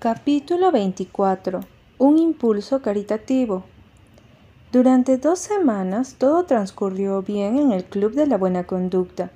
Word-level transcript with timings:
Capítulo 0.00 0.72
24. 0.72 1.60
Un 1.98 2.18
impulso 2.18 2.80
caritativo. 2.80 3.64
Durante 4.72 5.18
dos 5.18 5.40
semanas 5.40 6.14
todo 6.16 6.44
transcurrió 6.44 7.20
bien 7.20 7.58
en 7.58 7.70
el 7.70 7.84
Club 7.84 8.14
de 8.14 8.26
la 8.26 8.38
Buena 8.38 8.64
Conducta. 8.64 9.30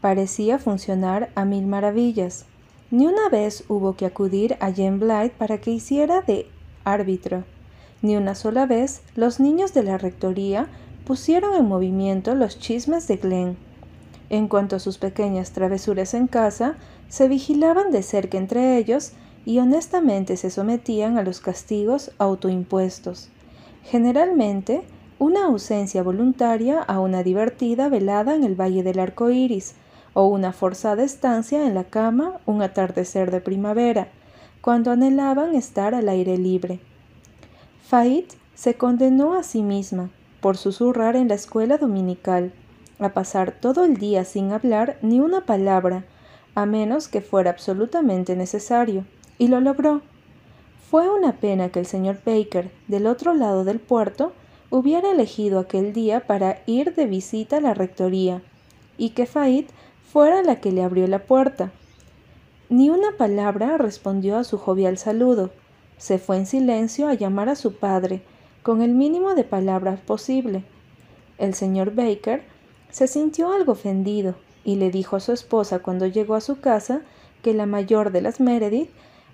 Parecía 0.00 0.58
funcionar 0.58 1.28
a 1.34 1.44
mil 1.44 1.66
maravillas. 1.66 2.46
Ni 2.90 3.06
una 3.06 3.28
vez 3.28 3.64
hubo 3.68 3.96
que 3.96 4.06
acudir 4.06 4.56
a 4.60 4.72
Jane 4.72 4.96
Blythe 4.96 5.34
para 5.36 5.58
que 5.58 5.72
hiciera 5.72 6.22
de 6.22 6.46
árbitro. 6.84 7.44
Ni 8.00 8.16
una 8.16 8.34
sola 8.34 8.64
vez 8.64 9.02
los 9.14 9.40
niños 9.40 9.74
de 9.74 9.82
la 9.82 9.98
rectoría 9.98 10.68
pusieron 11.04 11.54
en 11.54 11.66
movimiento 11.66 12.34
los 12.34 12.58
chismes 12.58 13.08
de 13.08 13.18
Glenn. 13.18 13.58
En 14.30 14.48
cuanto 14.48 14.76
a 14.76 14.78
sus 14.78 14.96
pequeñas 14.96 15.50
travesuras 15.50 16.14
en 16.14 16.28
casa, 16.28 16.76
se 17.10 17.28
vigilaban 17.28 17.90
de 17.90 18.02
cerca 18.02 18.38
entre 18.38 18.78
ellos 18.78 19.12
y 19.44 19.58
honestamente 19.58 20.36
se 20.36 20.50
sometían 20.50 21.18
a 21.18 21.22
los 21.22 21.40
castigos 21.40 22.12
autoimpuestos. 22.18 23.30
Generalmente, 23.84 24.82
una 25.18 25.46
ausencia 25.46 26.02
voluntaria 26.02 26.80
a 26.80 27.00
una 27.00 27.22
divertida 27.22 27.88
velada 27.88 28.34
en 28.34 28.44
el 28.44 28.54
Valle 28.54 28.82
del 28.82 28.98
Arco 28.98 29.30
Iris, 29.30 29.74
o 30.14 30.26
una 30.26 30.52
forzada 30.52 31.02
estancia 31.02 31.66
en 31.66 31.74
la 31.74 31.84
cama 31.84 32.40
un 32.46 32.62
atardecer 32.62 33.30
de 33.30 33.40
primavera, 33.40 34.08
cuando 34.60 34.90
anhelaban 34.90 35.54
estar 35.54 35.94
al 35.94 36.08
aire 36.08 36.36
libre. 36.36 36.80
Fait 37.82 38.26
se 38.54 38.74
condenó 38.74 39.34
a 39.34 39.42
sí 39.42 39.62
misma, 39.62 40.10
por 40.40 40.56
susurrar 40.56 41.16
en 41.16 41.28
la 41.28 41.34
escuela 41.34 41.78
dominical, 41.78 42.52
a 42.98 43.10
pasar 43.10 43.52
todo 43.52 43.84
el 43.84 43.96
día 43.96 44.24
sin 44.24 44.52
hablar 44.52 44.98
ni 45.02 45.20
una 45.20 45.46
palabra, 45.46 46.04
a 46.54 46.66
menos 46.66 47.08
que 47.08 47.20
fuera 47.20 47.50
absolutamente 47.50 48.34
necesario 48.34 49.04
y 49.38 49.48
lo 49.48 49.60
logró. 49.60 50.02
Fue 50.90 51.08
una 51.10 51.32
pena 51.32 51.68
que 51.68 51.80
el 51.80 51.86
señor 51.86 52.18
Baker, 52.24 52.70
del 52.88 53.06
otro 53.06 53.34
lado 53.34 53.64
del 53.64 53.78
puerto, 53.78 54.32
hubiera 54.70 55.10
elegido 55.10 55.58
aquel 55.58 55.92
día 55.92 56.26
para 56.26 56.62
ir 56.66 56.94
de 56.94 57.06
visita 57.06 57.58
a 57.58 57.60
la 57.60 57.74
rectoría, 57.74 58.42
y 58.96 59.10
que 59.10 59.26
Fait 59.26 59.68
fuera 60.10 60.42
la 60.42 60.60
que 60.60 60.72
le 60.72 60.82
abrió 60.82 61.06
la 61.06 61.20
puerta. 61.20 61.70
Ni 62.68 62.90
una 62.90 63.12
palabra 63.16 63.78
respondió 63.78 64.36
a 64.36 64.44
su 64.44 64.58
jovial 64.58 64.98
saludo. 64.98 65.50
Se 65.96 66.18
fue 66.18 66.36
en 66.36 66.46
silencio 66.46 67.08
a 67.08 67.14
llamar 67.14 67.48
a 67.48 67.56
su 67.56 67.74
padre, 67.74 68.22
con 68.62 68.82
el 68.82 68.92
mínimo 68.92 69.34
de 69.34 69.44
palabras 69.44 70.00
posible. 70.00 70.64
El 71.38 71.54
señor 71.54 71.94
Baker 71.94 72.42
se 72.90 73.06
sintió 73.06 73.52
algo 73.52 73.72
ofendido 73.72 74.34
y 74.64 74.76
le 74.76 74.90
dijo 74.90 75.16
a 75.16 75.20
su 75.20 75.32
esposa 75.32 75.78
cuando 75.78 76.06
llegó 76.06 76.34
a 76.34 76.40
su 76.40 76.60
casa 76.60 77.02
que 77.42 77.54
la 77.54 77.66
mayor 77.66 78.10
de 78.10 78.20
las 78.20 78.40
Meredith 78.40 78.90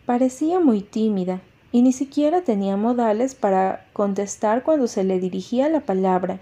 Parecía 0.06 0.60
muy 0.60 0.82
tímida 0.82 1.40
y 1.72 1.80
ni 1.80 1.92
siquiera 1.92 2.42
tenía 2.42 2.76
modales 2.76 3.34
para 3.34 3.86
contestar 3.94 4.62
cuando 4.62 4.86
se 4.86 5.02
le 5.02 5.18
dirigía 5.18 5.70
la 5.70 5.80
palabra. 5.80 6.40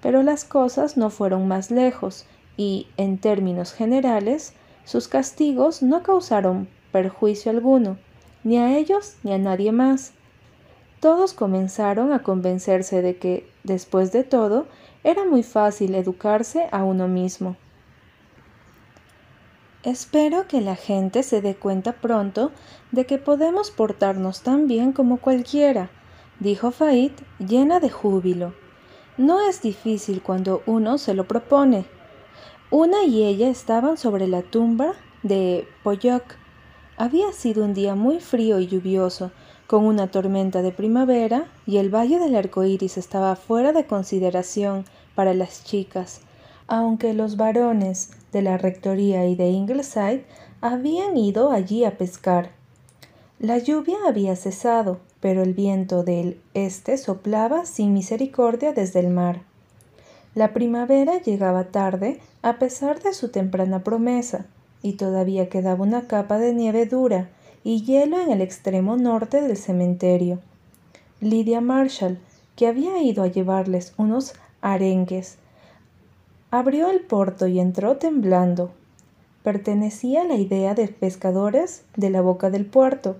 Pero 0.00 0.22
las 0.22 0.44
cosas 0.44 0.96
no 0.96 1.10
fueron 1.10 1.46
más 1.46 1.70
lejos 1.70 2.24
y, 2.56 2.86
en 2.96 3.18
términos 3.18 3.72
generales, 3.74 4.54
sus 4.84 5.06
castigos 5.06 5.82
no 5.82 6.02
causaron 6.02 6.66
perjuicio 6.90 7.50
alguno, 7.50 7.98
ni 8.42 8.56
a 8.56 8.78
ellos 8.78 9.16
ni 9.22 9.34
a 9.34 9.38
nadie 9.38 9.70
más. 9.70 10.12
Todos 11.00 11.34
comenzaron 11.34 12.12
a 12.12 12.22
convencerse 12.22 13.02
de 13.02 13.18
que, 13.18 13.46
después 13.64 14.12
de 14.12 14.24
todo, 14.24 14.66
era 15.04 15.26
muy 15.26 15.42
fácil 15.42 15.94
educarse 15.94 16.68
a 16.72 16.84
uno 16.84 17.06
mismo. 17.06 17.56
Espero 19.88 20.46
que 20.46 20.60
la 20.60 20.76
gente 20.76 21.22
se 21.22 21.40
dé 21.40 21.54
cuenta 21.54 21.94
pronto 21.94 22.52
de 22.92 23.06
que 23.06 23.16
podemos 23.16 23.70
portarnos 23.70 24.42
tan 24.42 24.66
bien 24.68 24.92
como 24.92 25.16
cualquiera, 25.16 25.88
dijo 26.40 26.72
Fait 26.72 27.14
llena 27.38 27.80
de 27.80 27.88
júbilo. 27.88 28.52
No 29.16 29.40
es 29.40 29.62
difícil 29.62 30.20
cuando 30.20 30.62
uno 30.66 30.98
se 30.98 31.14
lo 31.14 31.26
propone. 31.26 31.86
Una 32.70 33.04
y 33.04 33.24
ella 33.24 33.48
estaban 33.48 33.96
sobre 33.96 34.28
la 34.28 34.42
tumba 34.42 34.92
de 35.22 35.66
Pollock. 35.82 36.36
Había 36.98 37.32
sido 37.32 37.64
un 37.64 37.72
día 37.72 37.94
muy 37.94 38.20
frío 38.20 38.60
y 38.60 38.66
lluvioso, 38.66 39.30
con 39.66 39.86
una 39.86 40.08
tormenta 40.08 40.60
de 40.60 40.70
primavera, 40.70 41.46
y 41.64 41.78
el 41.78 41.88
valle 41.88 42.18
del 42.18 42.36
arco 42.36 42.62
iris 42.62 42.98
estaba 42.98 43.36
fuera 43.36 43.72
de 43.72 43.86
consideración 43.86 44.84
para 45.14 45.32
las 45.32 45.64
chicas, 45.64 46.20
aunque 46.66 47.14
los 47.14 47.38
varones 47.38 48.10
de 48.32 48.42
la 48.42 48.58
Rectoría 48.58 49.26
y 49.26 49.36
de 49.36 49.48
Ingleside 49.48 50.24
habían 50.60 51.16
ido 51.16 51.50
allí 51.50 51.84
a 51.84 51.96
pescar. 51.96 52.50
La 53.38 53.58
lluvia 53.58 53.96
había 54.06 54.34
cesado, 54.36 54.98
pero 55.20 55.42
el 55.42 55.54
viento 55.54 56.02
del 56.02 56.40
este 56.54 56.98
soplaba 56.98 57.66
sin 57.66 57.92
misericordia 57.92 58.72
desde 58.72 59.00
el 59.00 59.10
mar. 59.10 59.42
La 60.34 60.52
primavera 60.52 61.20
llegaba 61.20 61.64
tarde 61.64 62.20
a 62.42 62.58
pesar 62.58 63.02
de 63.02 63.12
su 63.12 63.30
temprana 63.30 63.82
promesa, 63.82 64.46
y 64.82 64.92
todavía 64.92 65.48
quedaba 65.48 65.84
una 65.84 66.06
capa 66.06 66.38
de 66.38 66.52
nieve 66.52 66.86
dura 66.86 67.28
y 67.64 67.82
hielo 67.82 68.20
en 68.20 68.30
el 68.30 68.40
extremo 68.40 68.96
norte 68.96 69.40
del 69.40 69.56
cementerio. 69.56 70.38
Lydia 71.20 71.60
Marshall, 71.60 72.18
que 72.54 72.66
había 72.66 73.02
ido 73.02 73.22
a 73.22 73.26
llevarles 73.26 73.92
unos 73.96 74.34
arenques 74.60 75.38
Abrió 76.50 76.90
el 76.90 77.00
porto 77.00 77.46
y 77.46 77.60
entró 77.60 77.98
temblando. 77.98 78.70
Pertenecía 79.42 80.22
a 80.22 80.24
la 80.24 80.36
idea 80.36 80.74
de 80.74 80.88
pescadores 80.88 81.84
de 81.96 82.08
la 82.08 82.22
boca 82.22 82.48
del 82.48 82.64
puerto 82.64 83.16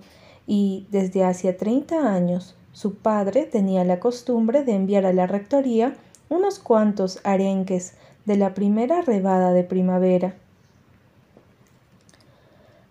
y, 0.47 0.87
desde 0.89 1.23
hacía 1.23 1.55
treinta 1.55 2.11
años, 2.11 2.55
su 2.71 2.95
padre 2.95 3.43
tenía 3.43 3.83
la 3.83 3.99
costumbre 3.99 4.63
de 4.63 4.73
enviar 4.73 5.05
a 5.05 5.13
la 5.13 5.27
rectoría 5.27 5.95
unos 6.29 6.57
cuantos 6.57 7.19
arenques 7.23 7.93
de 8.25 8.37
la 8.37 8.53
primera 8.53 9.01
rebada 9.01 9.53
de 9.53 9.63
primavera. 9.63 10.35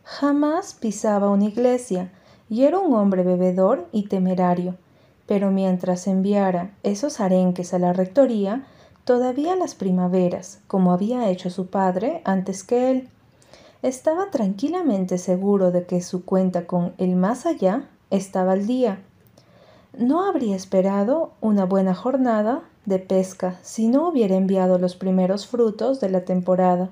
Jamás 0.04 0.74
pisaba 0.74 1.30
una 1.30 1.46
iglesia 1.46 2.10
y 2.48 2.64
era 2.64 2.78
un 2.78 2.94
hombre 2.94 3.22
bebedor 3.24 3.88
y 3.92 4.08
temerario, 4.08 4.76
pero 5.26 5.50
mientras 5.50 6.06
enviara 6.06 6.70
esos 6.82 7.20
arenques 7.20 7.74
a 7.74 7.78
la 7.78 7.92
rectoría, 7.92 8.66
todavía 9.08 9.56
las 9.56 9.74
primaveras, 9.74 10.60
como 10.66 10.92
había 10.92 11.30
hecho 11.30 11.48
su 11.48 11.68
padre 11.68 12.20
antes 12.26 12.62
que 12.62 12.90
él. 12.90 13.08
Estaba 13.80 14.30
tranquilamente 14.30 15.16
seguro 15.16 15.70
de 15.70 15.86
que 15.86 16.02
su 16.02 16.26
cuenta 16.26 16.66
con 16.66 16.92
el 16.98 17.16
más 17.16 17.46
allá 17.46 17.88
estaba 18.10 18.52
al 18.52 18.66
día. 18.66 19.00
No 19.96 20.26
habría 20.26 20.54
esperado 20.54 21.32
una 21.40 21.64
buena 21.64 21.94
jornada 21.94 22.64
de 22.84 22.98
pesca 22.98 23.58
si 23.62 23.88
no 23.88 24.06
hubiera 24.06 24.36
enviado 24.36 24.78
los 24.78 24.94
primeros 24.94 25.46
frutos 25.46 26.00
de 26.00 26.10
la 26.10 26.26
temporada. 26.26 26.90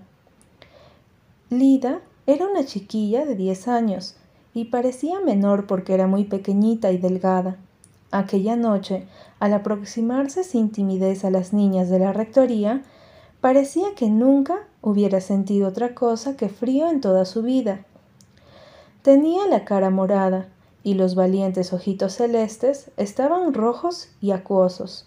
Lida 1.50 2.00
era 2.27 2.47
una 2.47 2.65
chiquilla 2.65 3.27
de 3.27 3.34
diez 3.34 3.69
años 3.69 4.16
y 4.54 4.65
parecía 4.65 5.21
menor 5.21 5.66
porque 5.66 5.93
era 5.93 6.06
muy 6.06 6.25
pequeñita 6.25 6.93
y 6.93 6.97
delgada. 6.97 7.59
Aquella 8.11 8.56
noche, 8.56 9.06
al 9.41 9.53
aproximarse 9.53 10.44
sin 10.44 10.71
timidez 10.71 11.25
a 11.25 11.31
las 11.31 11.53
niñas 11.53 11.91
de 11.91 11.99
la 11.99 12.12
rectoría, 12.12 12.83
parecía 13.41 13.94
que 13.94 14.09
nunca 14.09 14.59
hubiera 14.81 15.21
sentido 15.21 15.69
otra 15.69 15.94
cosa 15.94 16.37
que 16.37 16.49
frío 16.49 16.89
en 16.89 17.00
toda 17.00 17.25
su 17.25 17.43
vida. 17.43 17.84
Tenía 19.03 19.47
la 19.47 19.65
cara 19.65 19.91
morada 19.91 20.49
y 20.83 20.95
los 20.95 21.15
valientes 21.15 21.72
ojitos 21.72 22.15
celestes 22.15 22.91
estaban 22.97 23.55
rojos 23.55 24.09
y 24.21 24.31
acuosos. 24.31 25.06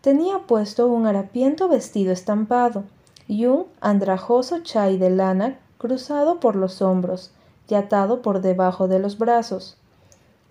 Tenía 0.00 0.40
puesto 0.46 0.88
un 0.88 1.06
harapiento 1.06 1.68
vestido 1.68 2.12
estampado 2.12 2.84
y 3.28 3.46
un 3.46 3.66
andrajoso 3.80 4.60
chai 4.60 4.98
de 4.98 5.10
lana 5.10 5.58
cruzado 5.78 6.40
por 6.40 6.56
los 6.56 6.82
hombros 6.82 7.32
y 7.68 7.74
atado 7.74 8.22
por 8.22 8.40
debajo 8.40 8.88
de 8.88 8.98
los 8.98 9.18
brazos. 9.18 9.76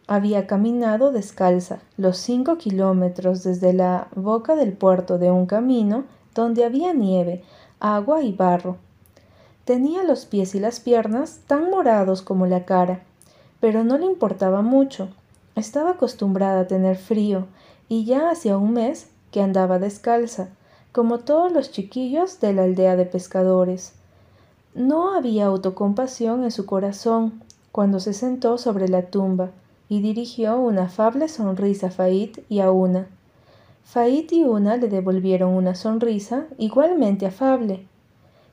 Había 0.07 0.45
caminado 0.45 1.11
descalza 1.11 1.79
los 1.97 2.17
cinco 2.17 2.59
kilómetros 2.59 3.41
desde 3.41 3.73
la 3.73 4.07
boca 4.15 4.55
del 4.55 4.73
puerto 4.73 5.17
de 5.17 5.31
un 5.31 5.47
camino 5.47 6.03
donde 6.35 6.63
había 6.63 6.93
nieve, 6.93 7.43
agua 7.79 8.21
y 8.21 8.31
barro. 8.31 8.77
Tenía 9.63 10.03
los 10.03 10.27
pies 10.27 10.53
y 10.53 10.59
las 10.59 10.79
piernas 10.79 11.39
tan 11.47 11.71
morados 11.71 12.21
como 12.21 12.45
la 12.45 12.65
cara, 12.65 13.01
pero 13.59 13.83
no 13.83 13.97
le 13.97 14.05
importaba 14.05 14.61
mucho. 14.61 15.09
Estaba 15.55 15.91
acostumbrada 15.91 16.61
a 16.61 16.67
tener 16.67 16.97
frío 16.97 17.47
y 17.89 18.05
ya 18.05 18.29
hacía 18.29 18.59
un 18.59 18.73
mes 18.73 19.09
que 19.31 19.41
andaba 19.41 19.79
descalza, 19.79 20.49
como 20.91 21.17
todos 21.17 21.51
los 21.51 21.71
chiquillos 21.71 22.39
de 22.39 22.53
la 22.53 22.63
aldea 22.63 22.95
de 22.95 23.05
pescadores. 23.05 23.93
No 24.75 25.15
había 25.15 25.47
autocompasión 25.47 26.43
en 26.43 26.51
su 26.51 26.67
corazón 26.67 27.41
cuando 27.71 27.99
se 27.99 28.13
sentó 28.13 28.59
sobre 28.59 28.87
la 28.87 29.07
tumba 29.07 29.49
y 29.89 30.01
dirigió 30.01 30.57
una 30.57 30.83
afable 30.83 31.27
sonrisa 31.27 31.87
a 31.87 31.91
Fait 31.91 32.43
y 32.49 32.59
a 32.59 32.71
Una. 32.71 33.07
Fait 33.83 34.31
y 34.31 34.43
Una 34.43 34.77
le 34.77 34.87
devolvieron 34.87 35.53
una 35.53 35.75
sonrisa 35.75 36.45
igualmente 36.57 37.25
afable. 37.25 37.85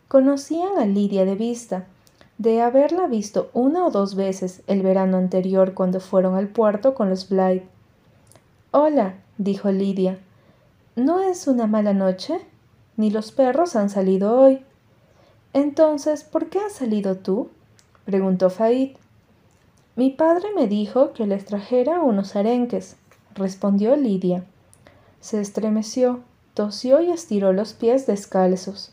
Conocían 0.09 0.79
a 0.79 0.85
Lidia 0.85 1.25
de 1.25 1.35
vista, 1.35 1.87
de 2.39 2.61
haberla 2.61 3.07
visto 3.07 3.51
una 3.55 3.87
o 3.87 3.91
dos 3.91 4.15
veces 4.15 4.63
el 4.67 4.83
verano 4.83 5.17
anterior 5.17 5.75
cuando 5.75 6.01
fueron 6.01 6.35
al 6.35 6.49
puerto 6.49 6.95
con 6.95 7.09
los 7.09 7.29
Blythe. 7.29 7.67
Hola, 8.73 9.15
dijo 9.39 9.71
Lidia. 9.71 10.19
¿No 10.97 11.21
es 11.21 11.47
una 11.47 11.67
mala 11.67 11.95
noche? 11.95 12.39
Ni 12.97 13.11
los 13.11 13.33
perros 13.33 13.77
han 13.77 13.89
salido 13.89 14.39
hoy. 14.39 14.63
Entonces, 15.55 16.25
¿por 16.25 16.49
qué 16.49 16.59
has 16.59 16.73
salido 16.73 17.17
tú? 17.17 17.49
preguntó 18.05 18.51
Faid. 18.51 18.97
Mi 19.95 20.09
padre 20.09 20.49
me 20.57 20.69
dijo 20.69 21.13
que 21.13 21.27
les 21.27 21.45
trajera 21.45 22.01
unos 22.01 22.35
arenques, 22.35 22.97
respondió 23.35 23.95
Lidia. 23.95 24.45
Se 25.21 25.39
estremeció, 25.39 26.21
tosió 26.55 27.03
y 27.03 27.11
estiró 27.11 27.53
los 27.53 27.75
pies 27.75 28.07
descalzos. 28.07 28.93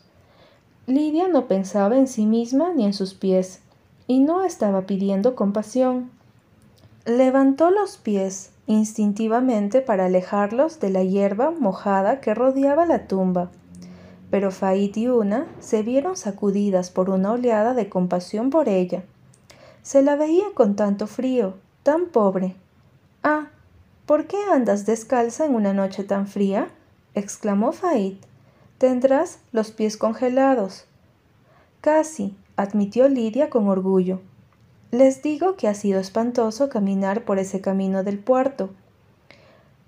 Lidia 0.88 1.30
no 1.30 1.48
pensaba 1.48 1.98
en 1.98 2.07
sí 2.07 2.25
misma 2.25 2.74
ni 2.74 2.84
en 2.84 2.94
sus 2.94 3.13
pies, 3.13 3.62
y 4.07 4.19
no 4.19 4.44
estaba 4.44 4.81
pidiendo 4.81 5.36
compasión. 5.36 6.12
Levantó 7.06 7.69
los 7.69 7.96
pies 7.96 8.51
instintivamente 8.68 9.81
para 9.81 10.07
alejarlos 10.07 10.81
de 10.81 10.90
la 10.90 11.04
hierba 11.04 11.51
mojada 11.51 12.19
que 12.19 12.34
rodeaba 12.34 12.86
la 12.86 13.07
tumba, 13.07 13.51
pero 14.30 14.51
Fait 14.51 14.96
y 14.98 15.07
Una 15.07 15.48
se 15.60 15.81
vieron 15.81 16.18
sacudidas 16.18 16.92
por 16.92 17.10
una 17.10 17.31
oleada 17.31 17.74
de 17.74 17.88
compasión 17.88 18.50
por 18.50 18.68
ella. 18.68 19.04
Se 19.83 20.01
la 20.01 20.15
veía 20.15 20.45
con 20.53 20.75
tanto 20.75 21.07
frío, 21.07 21.55
tan 21.83 22.07
pobre. 22.07 22.55
Ah, 23.23 23.49
¿por 24.05 24.27
qué 24.27 24.37
andas 24.51 24.85
descalza 24.85 25.45
en 25.45 25.55
una 25.55 25.73
noche 25.73 26.03
tan 26.03 26.27
fría? 26.27 26.69
exclamó 27.15 27.71
Fait 27.71 28.29
tendrás 28.79 29.39
los 29.51 29.71
pies 29.71 29.97
congelados. 29.97 30.85
Casi, 31.81 32.35
admitió 32.55 33.07
Lidia 33.09 33.49
con 33.49 33.67
orgullo. 33.67 34.21
Les 34.91 35.21
digo 35.21 35.55
que 35.55 35.67
ha 35.67 35.75
sido 35.75 35.99
espantoso 35.99 36.69
caminar 36.69 37.25
por 37.25 37.37
ese 37.37 37.61
camino 37.61 38.03
del 38.03 38.17
puerto. 38.17 38.71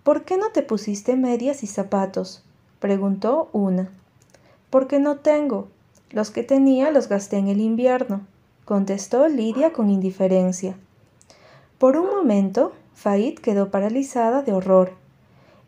¿Por 0.03 0.25
qué 0.25 0.38
no 0.38 0.49
te 0.49 0.61
pusiste 0.61 1.15
medias 1.15 1.63
y 1.63 1.67
zapatos? 1.67 2.43
preguntó 2.79 3.49
una. 3.53 3.89
Porque 4.69 4.99
no 4.99 5.17
tengo. 5.17 5.69
Los 6.11 6.29
que 6.29 6.43
tenía 6.43 6.91
los 6.91 7.07
gasté 7.07 7.38
en 7.38 7.47
el 7.47 7.61
invierno, 7.61 8.21
contestó 8.66 9.28
Lidia 9.28 9.74
con 9.74 9.90
indiferencia. 9.90 10.75
Por 11.78 11.98
un 11.98 12.08
momento, 12.08 12.74
Faid 12.94 13.40
quedó 13.40 13.72
paralizada 13.72 14.42
de 14.42 14.54
horror. 14.54 14.94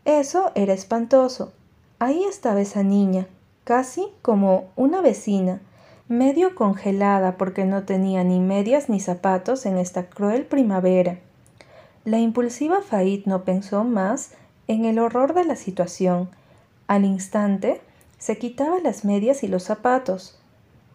Eso 0.04 0.52
era 0.54 0.74
espantoso, 0.74 1.52
Ahí 2.00 2.24
estaba 2.24 2.60
esa 2.60 2.82
niña, 2.82 3.28
casi 3.64 4.08
como 4.20 4.66
una 4.76 5.00
vecina, 5.00 5.60
medio 6.08 6.54
congelada 6.54 7.38
porque 7.38 7.64
no 7.64 7.84
tenía 7.84 8.24
ni 8.24 8.40
medias 8.40 8.88
ni 8.88 9.00
zapatos 9.00 9.64
en 9.64 9.78
esta 9.78 10.10
cruel 10.10 10.44
primavera. 10.44 11.20
La 12.04 12.18
impulsiva 12.18 12.82
Faid 12.82 13.26
no 13.26 13.44
pensó 13.44 13.84
más 13.84 14.32
en 14.66 14.84
el 14.84 14.98
horror 14.98 15.34
de 15.34 15.44
la 15.44 15.56
situación. 15.56 16.28
Al 16.88 17.04
instante 17.04 17.80
se 18.18 18.36
quitaba 18.38 18.80
las 18.80 19.04
medias 19.04 19.42
y 19.42 19.48
los 19.48 19.62
zapatos. 19.62 20.38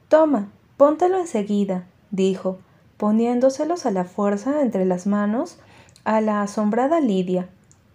Toma, 0.09 0.51
póntelo 0.79 1.19
enseguida, 1.19 1.83
dijo, 2.09 2.57
poniéndoselos 2.95 3.85
a 3.85 3.91
la 3.91 4.05
fuerza 4.05 4.61
entre 4.61 4.85
las 4.85 5.07
manos 5.07 5.59
a 6.05 6.21
la 6.21 6.41
asombrada 6.41 7.01
Lidia. 7.01 7.49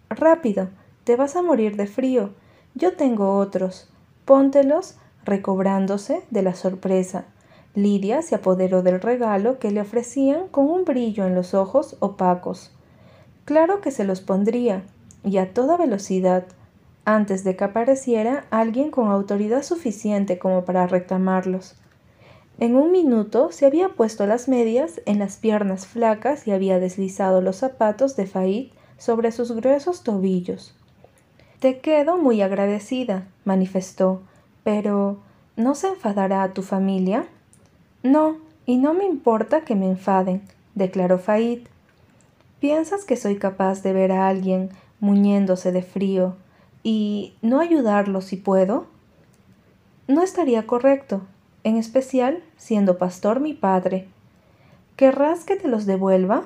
Rápido, 0.07 0.69
te 1.03 1.15
vas 1.15 1.35
a 1.35 1.41
morir 1.41 1.77
de 1.77 1.87
frío. 1.87 2.29
Yo 2.75 2.95
tengo 2.95 3.39
otros. 3.39 3.89
Póntelos, 4.23 4.99
recobrándose 5.23 6.21
de 6.29 6.43
la 6.43 6.53
sorpresa. 6.53 7.25
Lidia 7.73 8.21
se 8.21 8.35
apoderó 8.35 8.83
del 8.83 9.01
regalo 9.01 9.57
que 9.57 9.71
le 9.71 9.81
ofrecían 9.81 10.47
con 10.47 10.69
un 10.69 10.85
brillo 10.85 11.25
en 11.25 11.33
los 11.33 11.55
ojos 11.55 11.97
opacos. 12.01 12.71
Claro 13.45 13.81
que 13.81 13.89
se 13.89 14.03
los 14.03 14.21
pondría, 14.21 14.83
y 15.23 15.37
a 15.37 15.55
toda 15.55 15.75
velocidad, 15.75 16.45
antes 17.03 17.43
de 17.43 17.55
que 17.55 17.63
apareciera 17.63 18.45
alguien 18.51 18.91
con 18.91 19.09
autoridad 19.09 19.63
suficiente 19.63 20.37
como 20.37 20.65
para 20.65 20.85
reclamarlos. 20.85 21.79
En 22.57 22.77
un 22.77 22.91
minuto 22.91 23.51
se 23.51 23.65
había 23.65 23.89
puesto 23.89 24.25
las 24.25 24.47
medias 24.47 25.01
en 25.05 25.19
las 25.19 25.35
piernas 25.35 25.87
flacas 25.87 26.47
y 26.47 26.51
había 26.51 26.79
deslizado 26.79 27.41
los 27.41 27.57
zapatos 27.57 28.15
de 28.15 28.27
Faid 28.27 28.71
sobre 28.97 29.33
sus 29.33 29.51
gruesos 29.51 30.03
tobillos. 30.03 30.73
Te 31.59 31.79
quedo 31.79 32.17
muy 32.17 32.41
agradecida, 32.41 33.27
manifestó, 33.43 34.21
pero 34.63 35.17
¿no 35.57 35.75
se 35.75 35.89
enfadará 35.89 36.53
tu 36.53 36.61
familia? 36.61 37.25
No, 38.03 38.37
y 38.65 38.77
no 38.77 38.93
me 38.93 39.03
importa 39.03 39.65
que 39.65 39.75
me 39.75 39.89
enfaden, 39.89 40.41
declaró 40.75 41.19
Faid. 41.19 41.67
¿Piensas 42.61 43.03
que 43.03 43.17
soy 43.17 43.37
capaz 43.37 43.83
de 43.83 43.91
ver 43.91 44.13
a 44.13 44.29
alguien 44.29 44.69
muñéndose 45.01 45.73
de 45.73 45.81
frío 45.81 46.35
y 46.83 47.33
no 47.41 47.59
ayudarlo 47.59 48.21
si 48.21 48.37
puedo? 48.37 48.87
No 50.07 50.21
estaría 50.21 50.65
correcto, 50.65 51.21
en 51.65 51.75
especial 51.75 52.41
siendo 52.55 52.97
pastor 52.97 53.41
mi 53.41 53.53
padre. 53.53 54.07
¿Querrás 54.95 55.43
que 55.43 55.57
te 55.57 55.67
los 55.67 55.85
devuelva? 55.85 56.45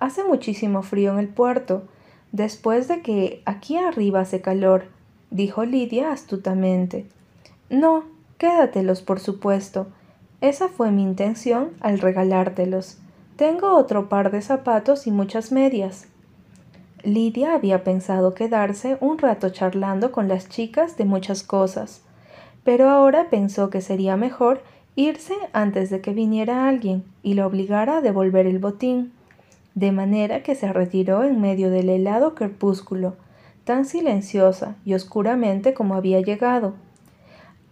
Hace 0.00 0.24
muchísimo 0.24 0.82
frío 0.82 1.12
en 1.12 1.20
el 1.20 1.28
puerto 1.28 1.84
Después 2.32 2.88
de 2.88 3.02
que 3.02 3.42
aquí 3.44 3.76
arriba 3.76 4.20
hace 4.20 4.40
calor, 4.40 4.84
dijo 5.30 5.66
Lidia 5.66 6.12
astutamente. 6.12 7.06
No, 7.68 8.04
quédatelos, 8.38 9.02
por 9.02 9.20
supuesto. 9.20 9.86
Esa 10.40 10.68
fue 10.68 10.90
mi 10.90 11.02
intención 11.02 11.72
al 11.80 11.98
regalártelos. 11.98 12.98
Tengo 13.36 13.76
otro 13.76 14.08
par 14.08 14.30
de 14.30 14.40
zapatos 14.40 15.06
y 15.06 15.10
muchas 15.10 15.52
medias. 15.52 16.08
Lidia 17.04 17.54
había 17.54 17.84
pensado 17.84 18.32
quedarse 18.32 18.96
un 19.00 19.18
rato 19.18 19.50
charlando 19.50 20.10
con 20.10 20.26
las 20.26 20.48
chicas 20.48 20.96
de 20.96 21.04
muchas 21.04 21.42
cosas, 21.42 22.00
pero 22.64 22.88
ahora 22.88 23.28
pensó 23.30 23.70
que 23.70 23.80
sería 23.80 24.16
mejor 24.16 24.62
irse 24.94 25.34
antes 25.52 25.90
de 25.90 26.00
que 26.00 26.12
viniera 26.12 26.68
alguien 26.68 27.04
y 27.22 27.34
la 27.34 27.46
obligara 27.46 27.98
a 27.98 28.00
devolver 28.00 28.46
el 28.46 28.58
botín 28.58 29.12
de 29.74 29.92
manera 29.92 30.42
que 30.42 30.54
se 30.54 30.72
retiró 30.72 31.24
en 31.24 31.40
medio 31.40 31.70
del 31.70 31.88
helado 31.88 32.34
crepúsculo, 32.34 33.14
tan 33.64 33.84
silenciosa 33.84 34.76
y 34.84 34.94
oscuramente 34.94 35.72
como 35.72 35.94
había 35.94 36.20
llegado. 36.20 36.74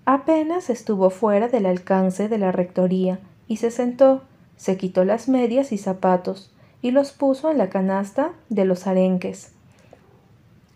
Apenas 0.06 0.70
estuvo 0.70 1.10
fuera 1.10 1.48
del 1.48 1.66
alcance 1.66 2.28
de 2.28 2.38
la 2.38 2.52
rectoría 2.52 3.20
y 3.46 3.58
se 3.58 3.70
sentó, 3.70 4.22
se 4.56 4.76
quitó 4.76 5.04
las 5.04 5.28
medias 5.28 5.72
y 5.72 5.78
zapatos 5.78 6.52
y 6.80 6.90
los 6.90 7.12
puso 7.12 7.50
en 7.50 7.58
la 7.58 7.68
canasta 7.68 8.32
de 8.48 8.64
los 8.64 8.86
arenques. 8.86 9.52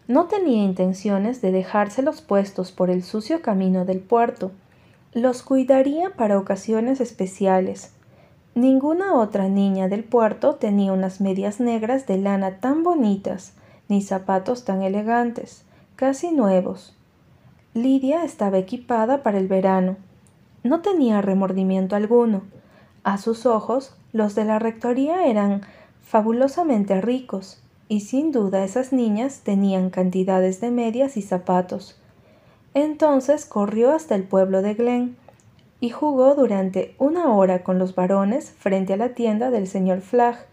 No 0.07 0.27
tenía 0.27 0.63
intenciones 0.63 1.41
de 1.41 1.53
dejárselos 1.53 2.23
puestos 2.23 2.73
por 2.73 2.91
el 2.91 3.03
sucio 3.03 3.43
camino 3.43 3.85
del 3.85 4.01
puerto. 4.01 4.53
Los 5.13 5.43
cuidaría 5.43 6.11
para 6.11 6.39
ocasiones 6.39 7.01
especiales, 7.01 7.95
Ninguna 8.57 9.15
otra 9.15 9.49
niña 9.49 9.89
del 9.89 10.05
puerto 10.05 10.55
tenía 10.55 10.93
unas 10.93 11.21
medias 11.21 11.59
negras 11.59 12.07
de 12.07 12.19
lana 12.19 12.61
tan 12.61 12.85
bonitas, 12.85 13.55
ni 13.89 14.01
zapatos 14.01 14.65
tan 14.65 14.83
elegantes, 14.83 15.65
casi 15.97 16.31
nuevos. 16.31 16.97
Lidia 17.75 18.23
estaba 18.23 18.59
equipada 18.59 19.25
para 19.25 19.39
el 19.39 19.49
verano. 19.49 19.97
No 20.63 20.83
tenía 20.83 21.21
remordimiento 21.21 21.97
alguno. 21.97 22.43
A 23.03 23.19
sus 23.19 23.45
ojos, 23.45 23.97
los 24.13 24.37
de 24.37 24.45
la 24.45 24.61
rectoría 24.61 25.27
eran 25.27 25.63
fabulosamente 26.05 27.01
ricos, 27.01 27.61
y 27.89 28.01
sin 28.01 28.33
duda 28.33 28.65
esas 28.65 28.93
niñas 28.93 29.41
tenían 29.45 29.91
cantidades 29.91 30.61
de 30.61 30.71
medias 30.71 31.17
y 31.17 31.23
zapatos. 31.23 32.01
Entonces 32.75 33.47
corrió 33.47 33.93
hasta 33.93 34.15
el 34.15 34.25
pueblo 34.25 34.63
de 34.63 34.75
Glen, 34.75 35.17
y 35.85 35.91
jugó 35.91 36.35
durante 36.35 36.95
una 36.99 37.35
hora 37.35 37.63
con 37.63 37.79
los 37.79 37.95
varones 37.95 38.51
frente 38.53 38.95
a 38.95 38.97
la 38.97 39.11
tienda 39.11 39.51
del 39.51 39.67
señor 39.67 40.01
Flagg, 40.01 40.47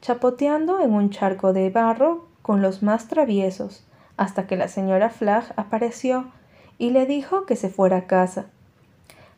chapoteando 0.00 0.80
en 0.80 0.92
un 0.92 1.10
charco 1.10 1.52
de 1.52 1.68
barro 1.70 2.26
con 2.42 2.62
los 2.62 2.80
más 2.80 3.08
traviesos, 3.08 3.84
hasta 4.16 4.46
que 4.46 4.56
la 4.56 4.68
señora 4.68 5.10
Flagg 5.10 5.52
apareció 5.56 6.30
y 6.78 6.90
le 6.90 7.06
dijo 7.06 7.44
que 7.44 7.56
se 7.56 7.70
fuera 7.70 7.96
a 7.96 8.06
casa. 8.06 8.46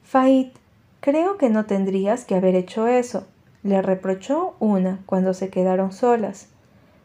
Fait, 0.02 0.52
creo 1.00 1.38
que 1.38 1.48
no 1.48 1.64
tendrías 1.64 2.26
que 2.26 2.34
haber 2.34 2.54
hecho 2.54 2.86
eso, 2.86 3.26
le 3.62 3.80
reprochó 3.80 4.56
una 4.58 5.00
cuando 5.06 5.32
se 5.32 5.48
quedaron 5.48 5.92
solas. 5.92 6.48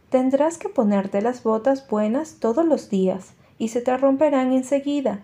Tendrás 0.09 0.57
que 0.57 0.69
ponerte 0.69 1.21
las 1.21 1.43
botas 1.43 1.87
buenas 1.87 2.35
todos 2.39 2.65
los 2.65 2.89
días 2.89 3.33
y 3.57 3.69
se 3.69 3.81
te 3.81 3.95
romperán 3.97 4.53
enseguida. 4.53 5.21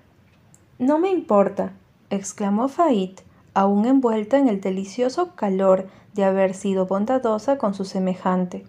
No 0.80 0.98
me 0.98 1.12
importa, 1.12 1.74
exclamó 2.10 2.68
Fait, 2.68 3.22
aún 3.54 3.86
envuelta 3.86 4.38
en 4.38 4.48
el 4.48 4.62
delicioso 4.62 5.36
calor 5.36 5.88
de 6.14 6.24
haber 6.24 6.54
sido 6.54 6.88
bondadosa 6.88 7.58
con 7.58 7.74
su 7.74 7.86
semejante. 7.86 8.66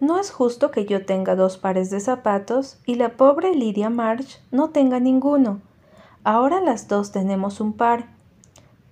No 0.00 0.18
es 0.18 0.30
justo 0.30 0.70
que 0.70 0.84
yo 0.84 1.06
tenga 1.06 1.36
dos 1.36 1.58
pares 1.58 1.88
de 1.90 2.00
zapatos 2.00 2.78
y 2.86 2.96
la 2.96 3.16
pobre 3.16 3.54
Lydia 3.54 3.88
March 3.88 4.40
no 4.50 4.70
tenga 4.70 4.98
ninguno. 4.98 5.60
Ahora 6.24 6.60
las 6.60 6.88
dos 6.88 7.12
tenemos 7.12 7.60
un 7.60 7.72
par. 7.72 8.06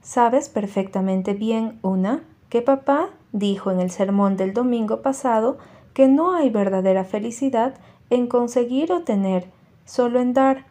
Sabes 0.02 0.48
perfectamente 0.48 1.34
bien, 1.34 1.78
Una, 1.82 2.22
que 2.48 2.62
papá 2.62 3.10
dijo 3.32 3.70
en 3.70 3.80
el 3.80 3.90
sermón 3.90 4.36
del 4.36 4.54
domingo 4.54 5.02
pasado 5.02 5.58
que 5.94 6.08
no 6.08 6.34
hay 6.34 6.50
verdadera 6.50 7.04
felicidad 7.04 7.74
en 8.10 8.26
conseguir 8.26 8.92
o 8.92 9.02
tener, 9.02 9.46
solo 9.84 10.20
en 10.20 10.34
dar. 10.34 10.66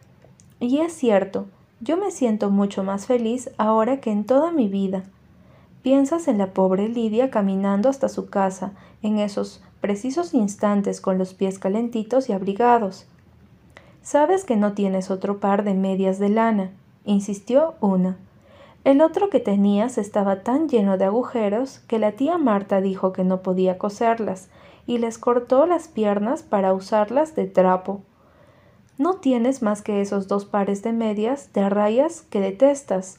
Y 0.60 0.78
es 0.78 0.92
cierto, 0.92 1.46
yo 1.80 1.96
me 1.96 2.10
siento 2.10 2.50
mucho 2.50 2.84
más 2.84 3.06
feliz 3.06 3.50
ahora 3.56 4.00
que 4.00 4.10
en 4.10 4.24
toda 4.24 4.52
mi 4.52 4.68
vida. 4.68 5.04
Piensas 5.82 6.28
en 6.28 6.36
la 6.36 6.48
pobre 6.48 6.88
Lidia 6.88 7.30
caminando 7.30 7.88
hasta 7.88 8.10
su 8.10 8.28
casa 8.28 8.72
en 9.02 9.18
esos 9.18 9.62
precisos 9.80 10.34
instantes 10.34 11.00
con 11.00 11.16
los 11.16 11.32
pies 11.32 11.58
calentitos 11.58 12.28
y 12.28 12.34
abrigados. 12.34 13.06
Sabes 14.02 14.44
que 14.44 14.56
no 14.56 14.72
tienes 14.72 15.10
otro 15.10 15.40
par 15.40 15.64
de 15.64 15.74
medias 15.74 16.18
de 16.18 16.28
lana, 16.28 16.70
insistió 17.06 17.74
una. 17.80 18.18
El 18.84 19.00
otro 19.00 19.30
que 19.30 19.40
tenías 19.40 19.98
estaba 19.98 20.42
tan 20.42 20.68
lleno 20.68 20.98
de 20.98 21.04
agujeros 21.04 21.80
que 21.86 21.98
la 21.98 22.12
tía 22.12 22.38
Marta 22.38 22.80
dijo 22.80 23.12
que 23.12 23.24
no 23.24 23.42
podía 23.42 23.78
coserlas 23.78 24.48
y 24.86 24.98
les 24.98 25.18
cortó 25.18 25.66
las 25.66 25.88
piernas 25.88 26.42
para 26.42 26.72
usarlas 26.72 27.34
de 27.34 27.46
trapo. 27.46 28.02
No 28.98 29.14
tienes 29.14 29.62
más 29.62 29.82
que 29.82 30.00
esos 30.00 30.28
dos 30.28 30.44
pares 30.44 30.82
de 30.82 30.92
medias 30.92 31.52
de 31.52 31.68
rayas 31.70 32.22
que 32.22 32.40
detestas. 32.40 33.18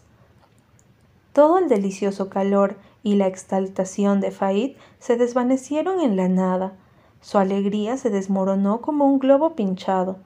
Todo 1.33 1.57
el 1.57 1.69
delicioso 1.69 2.29
calor 2.29 2.75
y 3.03 3.15
la 3.15 3.27
exaltación 3.27 4.21
de 4.21 4.31
Faid 4.31 4.75
se 4.99 5.17
desvanecieron 5.17 5.99
en 6.01 6.17
la 6.17 6.27
nada. 6.27 6.73
Su 7.21 7.37
alegría 7.37 7.97
se 7.97 8.09
desmoronó 8.09 8.81
como 8.81 9.05
un 9.05 9.19
globo 9.19 9.55
pinchado. 9.55 10.17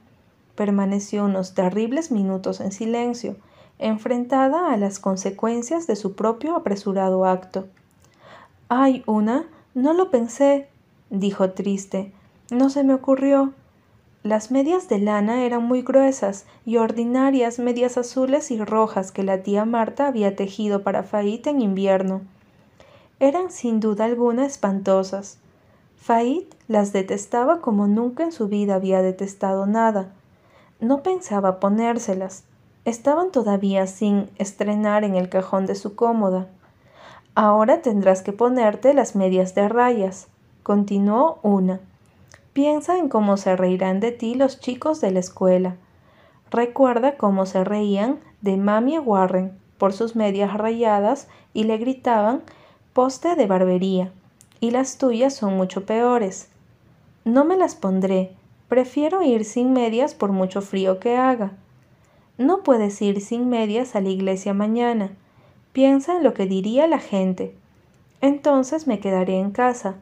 Permaneció 0.56 1.24
unos 1.24 1.54
terribles 1.54 2.10
minutos 2.10 2.60
en 2.60 2.72
silencio, 2.72 3.36
enfrentada 3.78 4.72
a 4.72 4.76
las 4.76 4.98
consecuencias 4.98 5.86
de 5.86 5.96
su 5.96 6.14
propio 6.14 6.56
apresurado 6.56 7.24
acto. 7.24 7.66
Ay, 8.68 9.02
una, 9.06 9.46
no 9.74 9.92
lo 9.92 10.10
pensé, 10.10 10.68
dijo 11.10 11.50
triste. 11.50 12.12
No 12.50 12.70
se 12.70 12.84
me 12.84 12.94
ocurrió. 12.94 13.52
Las 14.22 14.50
medias 14.50 14.88
de 14.88 14.98
lana 14.98 15.44
eran 15.44 15.64
muy 15.64 15.82
gruesas 15.82 16.46
y 16.64 16.78
ordinarias 16.78 17.58
medias 17.58 17.96
azules 17.96 18.50
y 18.50 18.58
rojas 18.62 19.12
que 19.12 19.22
la 19.22 19.42
tía 19.42 19.64
Marta 19.64 20.08
había 20.08 20.34
tejido 20.34 20.82
para 20.82 21.04
Fait 21.04 21.46
en 21.46 21.60
invierno. 21.60 22.22
Eran 23.20 23.50
sin 23.50 23.80
duda 23.80 24.04
alguna 24.04 24.44
espantosas. 24.44 25.38
Fait 25.96 26.44
las 26.68 26.92
detestaba 26.92 27.60
como 27.60 27.86
nunca 27.86 28.24
en 28.24 28.32
su 28.32 28.48
vida 28.48 28.74
había 28.74 29.00
detestado 29.00 29.66
nada. 29.66 30.12
No 30.80 31.02
pensaba 31.02 31.58
ponérselas, 31.60 32.44
estaban 32.84 33.30
todavía 33.30 33.86
sin 33.86 34.28
estrenar 34.38 35.04
en 35.04 35.14
el 35.14 35.28
cajón 35.28 35.66
de 35.66 35.74
su 35.74 35.94
cómoda. 35.94 36.48
Ahora 37.34 37.80
tendrás 37.80 38.22
que 38.22 38.32
ponerte 38.32 38.92
las 38.92 39.14
medias 39.14 39.54
de 39.54 39.68
rayas, 39.68 40.28
continuó 40.66 41.38
una. 41.44 41.78
Piensa 42.52 42.98
en 42.98 43.08
cómo 43.08 43.36
se 43.36 43.54
reirán 43.54 44.00
de 44.00 44.10
ti 44.10 44.34
los 44.34 44.58
chicos 44.58 45.00
de 45.00 45.12
la 45.12 45.20
escuela. 45.20 45.76
Recuerda 46.50 47.16
cómo 47.16 47.46
se 47.46 47.62
reían 47.62 48.18
de 48.40 48.56
Mami 48.56 48.98
Warren 48.98 49.56
por 49.78 49.92
sus 49.92 50.16
medias 50.16 50.54
rayadas 50.54 51.28
y 51.54 51.62
le 51.62 51.78
gritaban 51.78 52.42
poste 52.94 53.36
de 53.36 53.46
barbería, 53.46 54.10
y 54.58 54.72
las 54.72 54.98
tuyas 54.98 55.36
son 55.36 55.56
mucho 55.56 55.86
peores. 55.86 56.48
No 57.24 57.44
me 57.44 57.56
las 57.56 57.76
pondré, 57.76 58.32
prefiero 58.66 59.22
ir 59.22 59.44
sin 59.44 59.72
medias 59.72 60.14
por 60.14 60.32
mucho 60.32 60.62
frío 60.62 60.98
que 60.98 61.16
haga. 61.16 61.52
No 62.38 62.64
puedes 62.64 63.00
ir 63.02 63.20
sin 63.20 63.48
medias 63.48 63.94
a 63.94 64.00
la 64.00 64.08
iglesia 64.08 64.52
mañana. 64.52 65.12
Piensa 65.72 66.16
en 66.16 66.24
lo 66.24 66.34
que 66.34 66.46
diría 66.46 66.88
la 66.88 66.98
gente. 66.98 67.54
Entonces 68.20 68.88
me 68.88 68.98
quedaré 68.98 69.38
en 69.38 69.52
casa. 69.52 69.98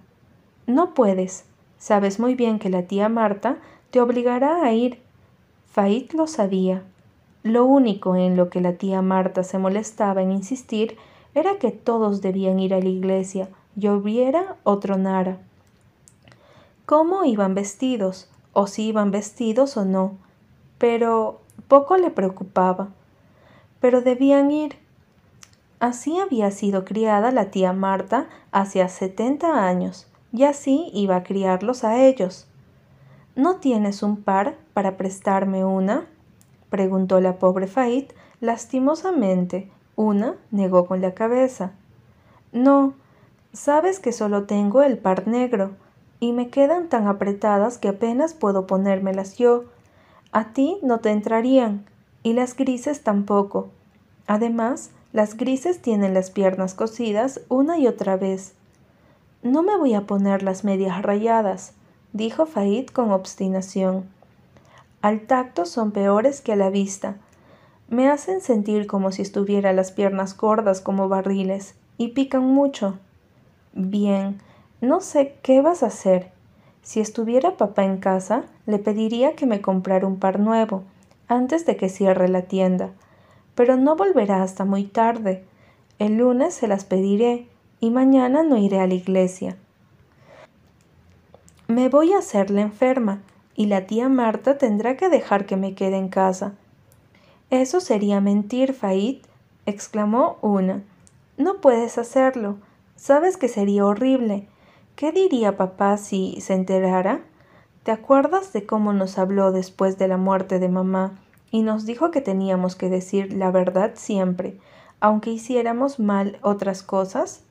No 0.66 0.94
puedes. 0.94 1.44
Sabes 1.78 2.18
muy 2.18 2.34
bien 2.34 2.58
que 2.58 2.70
la 2.70 2.82
tía 2.84 3.08
Marta 3.08 3.58
te 3.90 4.00
obligará 4.00 4.64
a 4.64 4.72
ir. 4.72 5.00
Fait 5.70 6.12
lo 6.14 6.26
sabía. 6.26 6.82
Lo 7.42 7.66
único 7.66 8.16
en 8.16 8.36
lo 8.36 8.48
que 8.48 8.62
la 8.62 8.74
tía 8.74 9.02
Marta 9.02 9.44
se 9.44 9.58
molestaba 9.58 10.22
en 10.22 10.32
insistir 10.32 10.96
era 11.34 11.58
que 11.58 11.72
todos 11.72 12.22
debían 12.22 12.58
ir 12.58 12.72
a 12.72 12.80
la 12.80 12.88
iglesia, 12.88 13.48
lloviera 13.76 14.56
o 14.62 14.78
tronara. 14.78 15.38
¿Cómo 16.86 17.24
iban 17.24 17.54
vestidos? 17.54 18.28
O 18.52 18.66
si 18.66 18.88
iban 18.88 19.10
vestidos 19.10 19.76
o 19.76 19.84
no. 19.84 20.12
Pero 20.78 21.40
poco 21.68 21.96
le 21.96 22.10
preocupaba. 22.10 22.88
Pero 23.80 24.00
debían 24.00 24.50
ir. 24.50 24.76
Así 25.80 26.18
había 26.18 26.50
sido 26.50 26.84
criada 26.84 27.30
la 27.30 27.50
tía 27.50 27.72
Marta 27.72 28.26
hacia 28.52 28.88
setenta 28.88 29.66
años, 29.66 30.06
y 30.34 30.42
así 30.42 30.90
iba 30.92 31.14
a 31.14 31.22
criarlos 31.22 31.84
a 31.84 32.04
ellos. 32.04 32.48
¿No 33.36 33.56
tienes 33.56 34.02
un 34.02 34.16
par 34.22 34.56
para 34.74 34.96
prestarme 34.96 35.64
una? 35.64 36.06
preguntó 36.70 37.20
la 37.20 37.38
pobre 37.38 37.68
Fait 37.68 38.12
lastimosamente. 38.40 39.70
Una 39.94 40.34
negó 40.50 40.86
con 40.86 41.00
la 41.00 41.14
cabeza. 41.14 41.70
No, 42.52 42.94
sabes 43.52 44.00
que 44.00 44.10
solo 44.10 44.42
tengo 44.42 44.82
el 44.82 44.98
par 44.98 45.28
negro, 45.28 45.76
y 46.18 46.32
me 46.32 46.48
quedan 46.48 46.88
tan 46.88 47.06
apretadas 47.06 47.78
que 47.78 47.88
apenas 47.88 48.34
puedo 48.34 48.66
ponérmelas 48.66 49.38
yo, 49.38 49.64
a 50.32 50.52
ti 50.52 50.78
no 50.82 50.98
te 50.98 51.10
entrarían, 51.10 51.84
y 52.24 52.32
las 52.32 52.56
grises 52.56 53.04
tampoco. 53.04 53.68
Además, 54.26 54.90
las 55.12 55.36
grises 55.36 55.80
tienen 55.80 56.12
las 56.12 56.32
piernas 56.32 56.74
cosidas 56.74 57.40
una 57.48 57.78
y 57.78 57.86
otra 57.86 58.16
vez. 58.16 58.54
No 59.44 59.62
me 59.62 59.76
voy 59.76 59.92
a 59.92 60.06
poner 60.06 60.42
las 60.42 60.64
medias 60.64 61.02
rayadas, 61.02 61.74
dijo 62.14 62.46
Faid 62.46 62.86
con 62.86 63.10
obstinación. 63.10 64.04
Al 65.02 65.20
tacto 65.26 65.66
son 65.66 65.90
peores 65.90 66.40
que 66.40 66.54
a 66.54 66.56
la 66.56 66.70
vista. 66.70 67.16
Me 67.90 68.08
hacen 68.08 68.40
sentir 68.40 68.86
como 68.86 69.12
si 69.12 69.20
estuviera 69.20 69.74
las 69.74 69.92
piernas 69.92 70.34
gordas 70.34 70.80
como 70.80 71.10
barriles, 71.10 71.74
y 71.98 72.08
pican 72.08 72.46
mucho. 72.46 72.98
Bien, 73.74 74.40
no 74.80 75.02
sé 75.02 75.34
qué 75.42 75.60
vas 75.60 75.82
a 75.82 75.88
hacer. 75.88 76.30
Si 76.80 77.00
estuviera 77.00 77.58
papá 77.58 77.84
en 77.84 77.98
casa, 77.98 78.44
le 78.64 78.78
pediría 78.78 79.36
que 79.36 79.44
me 79.44 79.60
comprara 79.60 80.06
un 80.06 80.18
par 80.18 80.40
nuevo, 80.40 80.84
antes 81.28 81.66
de 81.66 81.76
que 81.76 81.90
cierre 81.90 82.30
la 82.30 82.42
tienda. 82.42 82.92
Pero 83.54 83.76
no 83.76 83.94
volverá 83.94 84.42
hasta 84.42 84.64
muy 84.64 84.84
tarde. 84.84 85.44
El 85.98 86.16
lunes 86.16 86.54
se 86.54 86.66
las 86.66 86.86
pediré 86.86 87.46
y 87.84 87.90
mañana 87.90 88.42
no 88.42 88.56
iré 88.56 88.80
a 88.80 88.86
la 88.86 88.94
iglesia. 88.94 89.56
Me 91.68 91.90
voy 91.90 92.14
a 92.14 92.18
hacerle 92.18 92.62
enferma 92.62 93.20
y 93.54 93.66
la 93.66 93.86
tía 93.86 94.08
Marta 94.08 94.56
tendrá 94.56 94.96
que 94.96 95.10
dejar 95.10 95.44
que 95.44 95.56
me 95.56 95.74
quede 95.74 95.96
en 95.96 96.08
casa. 96.08 96.54
Eso 97.50 97.80
sería 97.80 98.20
mentir, 98.22 98.72
Faid, 98.72 99.18
exclamó 99.66 100.38
una. 100.40 100.82
No 101.36 101.60
puedes 101.60 101.98
hacerlo. 101.98 102.56
Sabes 102.96 103.36
que 103.36 103.48
sería 103.48 103.84
horrible. 103.84 104.48
¿Qué 104.96 105.12
diría 105.12 105.56
papá 105.56 105.98
si 105.98 106.40
se 106.40 106.54
enterara? 106.54 107.20
¿Te 107.82 107.92
acuerdas 107.92 108.52
de 108.54 108.64
cómo 108.64 108.94
nos 108.94 109.18
habló 109.18 109.52
después 109.52 109.98
de 109.98 110.08
la 110.08 110.16
muerte 110.16 110.58
de 110.58 110.70
mamá 110.70 111.18
y 111.50 111.62
nos 111.62 111.84
dijo 111.84 112.10
que 112.10 112.22
teníamos 112.22 112.76
que 112.76 112.88
decir 112.88 113.34
la 113.34 113.50
verdad 113.50 113.92
siempre, 113.94 114.58
aunque 115.00 115.30
hiciéramos 115.30 115.98
mal 115.98 116.38
otras 116.40 116.82
cosas? 116.82 117.43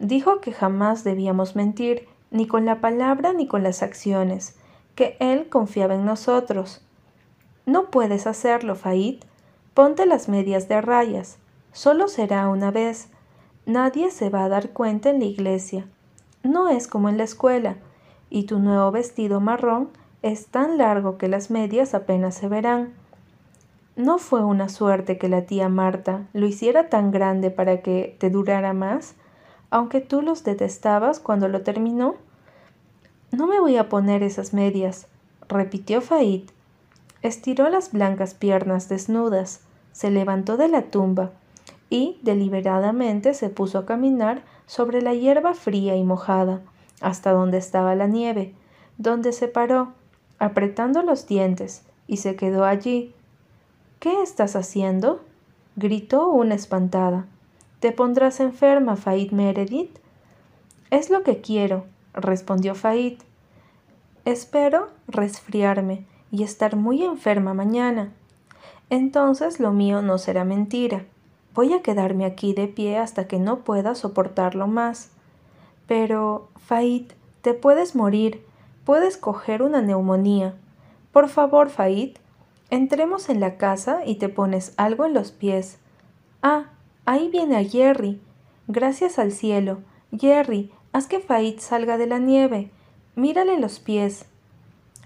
Dijo 0.00 0.40
que 0.40 0.52
jamás 0.52 1.02
debíamos 1.02 1.56
mentir, 1.56 2.08
ni 2.30 2.46
con 2.46 2.64
la 2.64 2.80
palabra 2.80 3.32
ni 3.32 3.46
con 3.46 3.62
las 3.62 3.82
acciones, 3.82 4.56
que 4.94 5.16
él 5.20 5.48
confiaba 5.48 5.94
en 5.94 6.04
nosotros. 6.04 6.82
No 7.66 7.90
puedes 7.90 8.26
hacerlo, 8.26 8.76
Faid. 8.76 9.22
Ponte 9.74 10.06
las 10.06 10.28
medias 10.28 10.68
de 10.68 10.80
rayas. 10.80 11.38
Solo 11.72 12.08
será 12.08 12.48
una 12.48 12.70
vez. 12.70 13.08
Nadie 13.66 14.10
se 14.10 14.30
va 14.30 14.44
a 14.44 14.48
dar 14.48 14.70
cuenta 14.70 15.10
en 15.10 15.18
la 15.18 15.26
iglesia. 15.26 15.86
No 16.42 16.68
es 16.68 16.86
como 16.86 17.08
en 17.08 17.18
la 17.18 17.24
escuela, 17.24 17.76
y 18.30 18.44
tu 18.44 18.58
nuevo 18.58 18.90
vestido 18.90 19.40
marrón 19.40 19.90
es 20.22 20.46
tan 20.46 20.78
largo 20.78 21.18
que 21.18 21.28
las 21.28 21.50
medias 21.50 21.94
apenas 21.94 22.34
se 22.34 22.48
verán. 22.48 22.94
¿No 23.96 24.18
fue 24.18 24.44
una 24.44 24.68
suerte 24.68 25.18
que 25.18 25.28
la 25.28 25.42
tía 25.42 25.68
Marta 25.68 26.26
lo 26.32 26.46
hiciera 26.46 26.88
tan 26.88 27.10
grande 27.10 27.50
para 27.50 27.82
que 27.82 28.16
te 28.18 28.30
durara 28.30 28.72
más, 28.72 29.14
aunque 29.70 30.00
tú 30.00 30.22
los 30.22 30.44
detestabas 30.44 31.20
cuando 31.20 31.48
lo 31.48 31.62
terminó? 31.62 32.16
No 33.30 33.46
me 33.46 33.60
voy 33.60 33.76
a 33.76 33.88
poner 33.88 34.22
esas 34.22 34.54
medias, 34.54 35.06
repitió 35.48 36.00
Faid. 36.00 36.50
Estiró 37.20 37.68
las 37.68 37.92
blancas 37.92 38.34
piernas 38.34 38.88
desnudas, 38.88 39.60
se 39.92 40.10
levantó 40.10 40.56
de 40.56 40.68
la 40.68 40.82
tumba 40.82 41.32
y 41.90 42.18
deliberadamente 42.22 43.34
se 43.34 43.48
puso 43.48 43.78
a 43.78 43.86
caminar 43.86 44.42
sobre 44.66 45.02
la 45.02 45.14
hierba 45.14 45.54
fría 45.54 45.96
y 45.96 46.04
mojada, 46.04 46.60
hasta 47.00 47.32
donde 47.32 47.58
estaba 47.58 47.94
la 47.94 48.06
nieve, 48.06 48.54
donde 48.98 49.32
se 49.32 49.48
paró, 49.48 49.92
apretando 50.38 51.02
los 51.02 51.26
dientes, 51.26 51.82
y 52.06 52.18
se 52.18 52.36
quedó 52.36 52.64
allí. 52.64 53.14
¿Qué 53.98 54.22
estás 54.22 54.56
haciendo? 54.56 55.20
gritó 55.76 56.28
una 56.28 56.54
espantada. 56.54 57.26
¿Te 57.80 57.92
pondrás 57.92 58.40
enferma, 58.40 58.96
Faid 58.96 59.30
Meredith? 59.30 59.98
Es 60.90 61.10
lo 61.10 61.22
que 61.22 61.40
quiero, 61.40 61.84
respondió 62.12 62.74
Faid. 62.74 63.18
Espero 64.24 64.88
resfriarme 65.06 66.04
y 66.32 66.42
estar 66.42 66.74
muy 66.74 67.04
enferma 67.04 67.54
mañana. 67.54 68.12
Entonces 68.90 69.60
lo 69.60 69.72
mío 69.72 70.02
no 70.02 70.18
será 70.18 70.44
mentira. 70.44 71.04
Voy 71.54 71.72
a 71.72 71.82
quedarme 71.82 72.24
aquí 72.24 72.52
de 72.52 72.66
pie 72.66 72.98
hasta 72.98 73.28
que 73.28 73.38
no 73.38 73.60
pueda 73.60 73.94
soportarlo 73.94 74.66
más. 74.66 75.10
Pero, 75.86 76.48
Faid, 76.56 77.12
te 77.42 77.54
puedes 77.54 77.94
morir, 77.94 78.44
puedes 78.84 79.16
coger 79.16 79.62
una 79.62 79.82
neumonía. 79.82 80.54
Por 81.12 81.28
favor, 81.28 81.70
Faid, 81.70 82.16
entremos 82.70 83.28
en 83.28 83.38
la 83.38 83.56
casa 83.56 84.00
y 84.04 84.16
te 84.16 84.28
pones 84.28 84.74
algo 84.76 85.06
en 85.06 85.14
los 85.14 85.30
pies. 85.30 85.78
Ah, 86.42 86.70
ahí 87.08 87.30
viene 87.30 87.56
a 87.56 87.64
Jerry. 87.64 88.20
Gracias 88.66 89.18
al 89.18 89.32
cielo. 89.32 89.78
Jerry, 90.14 90.70
haz 90.92 91.06
que 91.06 91.20
Faid 91.20 91.58
salga 91.58 91.96
de 91.96 92.06
la 92.06 92.18
nieve. 92.18 92.70
Mírale 93.14 93.58
los 93.58 93.78
pies. 93.80 94.26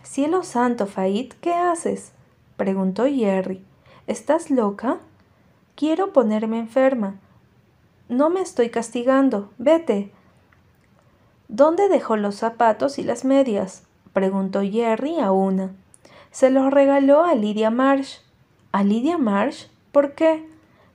Cielo 0.03 0.43
santo, 0.43 0.89
Faid, 0.89 1.35
¿qué 1.41 1.55
haces? 1.55 2.11
preguntó 2.57 3.05
Jerry. 3.05 3.65
¿Estás 4.09 4.51
loca? 4.51 4.99
Quiero 5.77 6.13
ponerme 6.13 6.59
enferma. 6.59 7.21
No 8.09 8.31
me 8.31 8.41
estoy 8.41 8.71
castigando. 8.71 9.53
Vete. 9.59 10.11
¿Dónde 11.47 11.89
dejó 11.89 12.17
los 12.17 12.35
zapatos 12.35 12.99
y 12.99 13.05
las 13.05 13.25
medias? 13.25 13.85
preguntó 14.13 14.63
Jerry 14.63 15.21
a 15.21 15.31
una. 15.31 15.71
Se 16.33 16.51
los 16.51 16.73
regaló 16.73 17.23
a 17.23 17.37
Lydia 17.37 17.71
Marsh. 17.71 18.19
¿A 18.73 18.83
Lydia 18.83 19.19
Marsh? 19.19 19.69
¿Por 19.93 20.17
qué? 20.17 20.52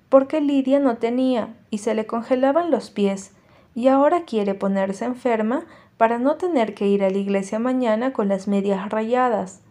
Porque 0.10 0.42
Lydia 0.42 0.80
no 0.80 0.98
tenía 0.98 1.56
y 1.70 1.80
se 1.80 1.94
le 1.94 2.06
congelaban 2.06 2.72
los 2.72 2.90
pies, 2.90 3.32
y 3.76 3.90
ahora 3.90 4.24
quiere 4.26 4.56
ponerse 4.56 5.06
enferma 5.06 5.66
para 5.98 6.18
no 6.18 6.36
tener 6.36 6.74
que 6.74 6.88
ir 6.88 7.04
a 7.04 7.10
la 7.10 7.18
iglesia 7.18 7.60
mañana 7.60 8.14
con 8.14 8.28
las 8.28 8.48
medias 8.48 8.90
rayadas. 8.90 9.62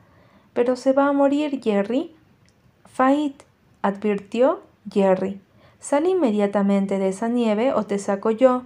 Pero 0.52 0.76
se 0.76 0.92
va 0.92 1.08
a 1.08 1.12
morir, 1.12 1.60
Jerry. 1.62 2.14
Fait, 2.84 3.34
advirtió 3.82 4.60
Jerry. 4.90 5.40
Sal 5.80 6.06
inmediatamente 6.06 6.98
de 6.98 7.08
esa 7.08 7.28
nieve 7.28 7.72
o 7.72 7.84
te 7.84 7.98
saco 7.98 8.30
yo. 8.30 8.62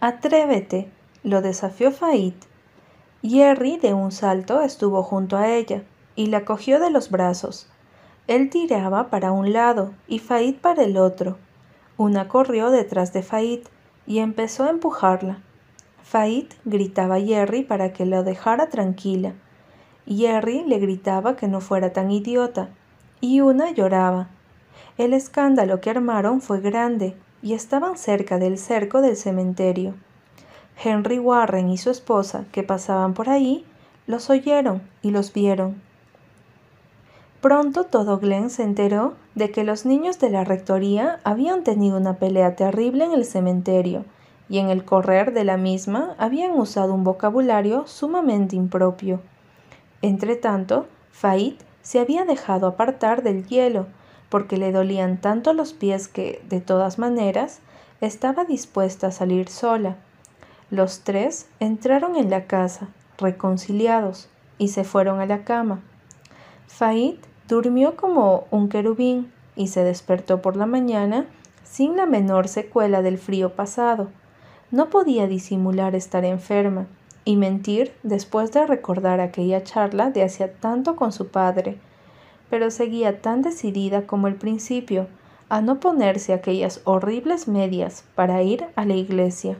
Atrévete, 0.00 0.90
lo 1.22 1.42
desafió 1.42 1.92
Fait. 1.92 2.34
Jerry 3.22 3.76
de 3.76 3.92
un 3.94 4.12
salto 4.12 4.62
estuvo 4.62 5.02
junto 5.02 5.36
a 5.36 5.48
ella 5.48 5.82
y 6.16 6.26
la 6.26 6.44
cogió 6.44 6.80
de 6.80 6.90
los 6.90 7.10
brazos. 7.10 7.68
Él 8.30 8.48
tiraba 8.48 9.10
para 9.10 9.32
un 9.32 9.52
lado 9.52 9.90
y 10.06 10.20
Fait 10.20 10.56
para 10.56 10.84
el 10.84 10.98
otro. 10.98 11.36
Una 11.96 12.28
corrió 12.28 12.70
detrás 12.70 13.12
de 13.12 13.24
Fait 13.24 13.68
y 14.06 14.20
empezó 14.20 14.62
a 14.62 14.70
empujarla. 14.70 15.40
Fait 16.04 16.46
gritaba 16.64 17.16
a 17.16 17.20
Jerry 17.20 17.64
para 17.64 17.92
que 17.92 18.06
lo 18.06 18.22
dejara 18.22 18.68
tranquila. 18.68 19.32
Jerry 20.06 20.62
le 20.64 20.78
gritaba 20.78 21.34
que 21.34 21.48
no 21.48 21.60
fuera 21.60 21.92
tan 21.92 22.12
idiota, 22.12 22.68
y 23.20 23.40
una 23.40 23.72
lloraba. 23.72 24.28
El 24.96 25.12
escándalo 25.12 25.80
que 25.80 25.90
armaron 25.90 26.40
fue 26.40 26.60
grande, 26.60 27.16
y 27.42 27.54
estaban 27.54 27.98
cerca 27.98 28.38
del 28.38 28.58
cerco 28.58 29.00
del 29.00 29.16
cementerio. 29.16 29.94
Henry 30.80 31.18
Warren 31.18 31.68
y 31.68 31.78
su 31.78 31.90
esposa, 31.90 32.44
que 32.52 32.62
pasaban 32.62 33.12
por 33.12 33.28
ahí, 33.28 33.66
los 34.06 34.30
oyeron 34.30 34.82
y 35.02 35.10
los 35.10 35.32
vieron. 35.32 35.89
Pronto 37.40 37.84
todo 37.84 38.18
Glen 38.18 38.50
se 38.50 38.62
enteró 38.62 39.14
de 39.34 39.50
que 39.50 39.64
los 39.64 39.86
niños 39.86 40.18
de 40.18 40.30
la 40.30 40.44
rectoría 40.44 41.20
habían 41.24 41.64
tenido 41.64 41.96
una 41.96 42.18
pelea 42.18 42.56
terrible 42.56 43.04
en 43.04 43.12
el 43.12 43.24
cementerio, 43.24 44.04
y 44.48 44.58
en 44.58 44.68
el 44.68 44.84
correr 44.84 45.32
de 45.32 45.44
la 45.44 45.56
misma 45.56 46.14
habían 46.18 46.52
usado 46.52 46.92
un 46.92 47.04
vocabulario 47.04 47.86
sumamente 47.86 48.56
impropio. 48.56 49.20
Entretanto, 50.02 50.86
Fait 51.12 51.56
se 51.82 52.00
había 52.00 52.24
dejado 52.24 52.66
apartar 52.66 53.22
del 53.22 53.46
hielo, 53.46 53.86
porque 54.28 54.56
le 54.56 54.72
dolían 54.72 55.20
tanto 55.20 55.54
los 55.54 55.72
pies 55.72 56.08
que, 56.08 56.42
de 56.48 56.60
todas 56.60 56.98
maneras, 56.98 57.60
estaba 58.00 58.44
dispuesta 58.44 59.08
a 59.08 59.12
salir 59.12 59.48
sola 59.48 59.96
los 60.70 61.00
tres 61.00 61.48
entraron 61.58 62.14
en 62.14 62.30
la 62.30 62.44
casa, 62.44 62.90
reconciliados, 63.18 64.28
y 64.56 64.68
se 64.68 64.84
fueron 64.84 65.20
a 65.20 65.26
la 65.26 65.42
cama. 65.42 65.80
Fait 66.68 67.18
durmió 67.50 67.96
como 67.96 68.46
un 68.50 68.68
querubín 68.68 69.32
y 69.56 69.66
se 69.66 69.82
despertó 69.82 70.40
por 70.40 70.56
la 70.56 70.66
mañana 70.66 71.26
sin 71.64 71.96
la 71.96 72.06
menor 72.06 72.48
secuela 72.48 73.02
del 73.02 73.18
frío 73.18 73.50
pasado. 73.50 74.08
No 74.70 74.88
podía 74.88 75.26
disimular 75.26 75.94
estar 75.94 76.24
enferma 76.24 76.86
y 77.24 77.36
mentir 77.36 77.92
después 78.04 78.52
de 78.52 78.66
recordar 78.66 79.20
aquella 79.20 79.64
charla 79.64 80.10
de 80.10 80.22
hacía 80.22 80.52
tanto 80.52 80.94
con 80.94 81.12
su 81.12 81.28
padre, 81.28 81.76
pero 82.48 82.70
seguía 82.70 83.20
tan 83.20 83.42
decidida 83.42 84.06
como 84.06 84.28
el 84.28 84.36
principio 84.36 85.08
a 85.48 85.60
no 85.60 85.80
ponerse 85.80 86.32
aquellas 86.32 86.80
horribles 86.84 87.48
medias 87.48 88.04
para 88.14 88.42
ir 88.42 88.66
a 88.76 88.84
la 88.84 88.94
iglesia. 88.94 89.56